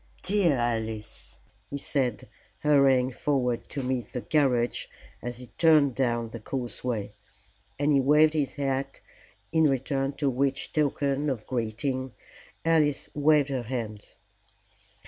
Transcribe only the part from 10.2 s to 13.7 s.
which token of greeting Alice waved her